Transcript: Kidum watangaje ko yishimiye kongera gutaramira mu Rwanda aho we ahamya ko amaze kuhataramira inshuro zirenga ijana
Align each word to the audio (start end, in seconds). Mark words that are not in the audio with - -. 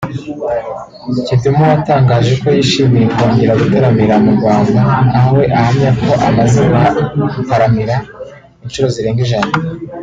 Kidum 1.25 1.55
watangaje 1.71 2.31
ko 2.41 2.47
yishimiye 2.55 3.05
kongera 3.15 3.53
gutaramira 3.61 4.15
mu 4.23 4.31
Rwanda 4.37 4.79
aho 5.17 5.29
we 5.37 5.43
ahamya 5.57 5.91
ko 6.01 6.11
amaze 6.27 6.59
kuhataramira 6.67 7.95
inshuro 8.63 8.87
zirenga 8.95 9.21
ijana 9.27 9.53